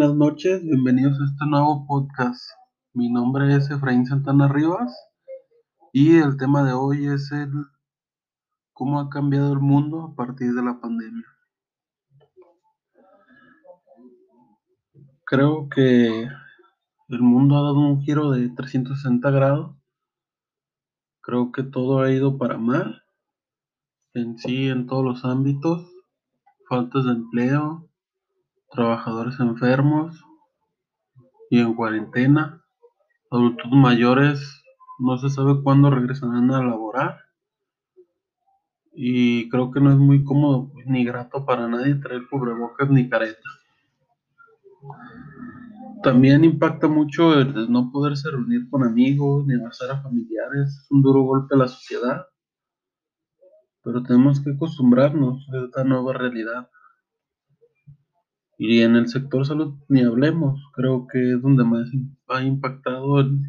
[0.00, 2.40] Buenas noches, bienvenidos a este nuevo podcast.
[2.94, 4.90] Mi nombre es Efraín Santana Rivas
[5.92, 7.52] y el tema de hoy es el
[8.72, 11.26] cómo ha cambiado el mundo a partir de la pandemia.
[15.26, 16.28] Creo que
[17.10, 19.76] el mundo ha dado un giro de 360 grados.
[21.20, 23.02] Creo que todo ha ido para mal
[24.14, 25.92] en sí, en todos los ámbitos.
[26.70, 27.89] Faltas de empleo,
[28.70, 30.24] trabajadores enfermos
[31.50, 32.62] y en cuarentena,
[33.30, 34.62] adultos mayores
[34.98, 37.18] no se sabe cuándo regresarán a laborar
[38.92, 43.48] y creo que no es muy cómodo ni grato para nadie traer cubrebocas ni careta.
[46.02, 51.02] También impacta mucho el no poderse reunir con amigos ni abrazar a familiares, es un
[51.02, 52.26] duro golpe a la sociedad,
[53.82, 56.68] pero tenemos que acostumbrarnos a esta nueva realidad.
[58.62, 61.88] Y en el sector salud ni hablemos, creo que es donde más
[62.28, 63.40] ha impactado el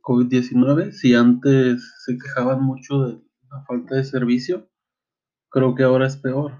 [0.00, 0.92] COVID-19.
[0.92, 4.68] Si antes se quejaban mucho de la falta de servicio,
[5.48, 6.52] creo que ahora es peor.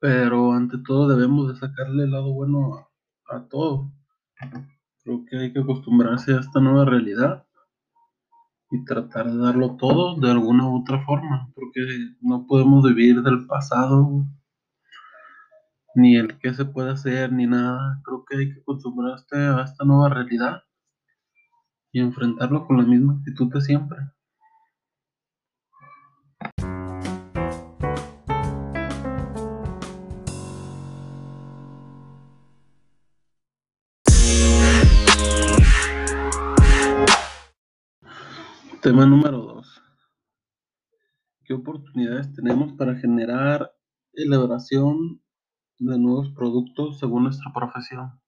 [0.00, 2.88] Pero ante todo debemos de sacarle el lado bueno
[3.28, 3.92] a, a todo.
[5.04, 7.46] Creo que hay que acostumbrarse a esta nueva realidad
[8.70, 11.80] y tratar de darlo todo de alguna u otra forma, porque
[12.22, 14.24] no podemos vivir del pasado
[15.98, 18.00] ni el qué se puede hacer, ni nada.
[18.04, 20.62] Creo que hay que acostumbrarse a esta nueva realidad
[21.92, 23.98] y enfrentarlo con la misma actitud de siempre.
[38.80, 39.82] Tema número 2.
[41.44, 43.72] ¿Qué oportunidades tenemos para generar
[44.12, 45.20] elaboración
[45.78, 48.20] de nuevos productos según nuestra profesión.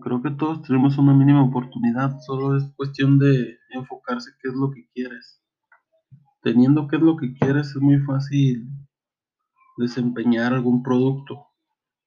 [0.00, 4.70] Creo que todos tenemos una mínima oportunidad, solo es cuestión de enfocarse qué es lo
[4.70, 5.42] que quieres.
[6.42, 8.68] Teniendo qué es lo que quieres es muy fácil
[9.76, 11.46] desempeñar algún producto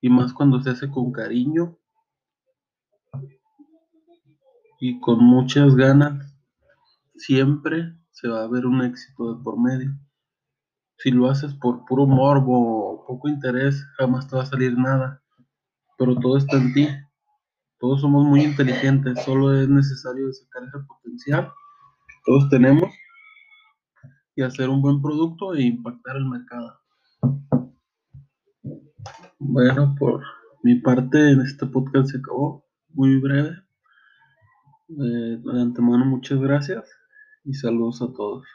[0.01, 1.77] y más cuando se hace con cariño
[4.79, 6.37] y con muchas ganas,
[7.15, 9.95] siempre se va a ver un éxito de por medio
[10.97, 15.21] si lo haces por puro morbo poco interés, jamás te va a salir nada.
[15.97, 16.87] Pero todo está en ti.
[17.79, 21.51] Todos somos muy inteligentes, solo es necesario sacar ese potencial
[22.07, 22.89] que todos tenemos
[24.35, 26.79] y hacer un buen producto e impactar el mercado.
[29.39, 30.23] Bueno, por
[30.63, 33.51] mi parte en este podcast se acabó, muy breve.
[34.89, 36.89] Eh, de antemano muchas gracias
[37.43, 38.45] y saludos a todos.